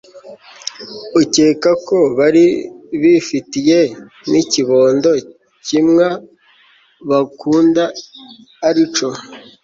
[1.21, 2.45] Ukekako bari
[3.01, 3.79] bifitiye
[4.29, 5.11] nikibondo
[5.65, 6.07] kimwa
[7.09, 7.83] bakunda
[8.67, 9.07] arico